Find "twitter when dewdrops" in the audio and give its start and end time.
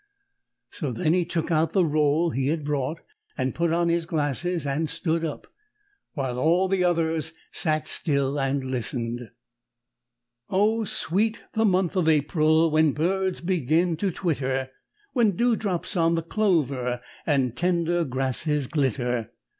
14.09-15.95